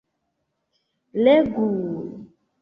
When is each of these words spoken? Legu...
Legu... 1.23 1.69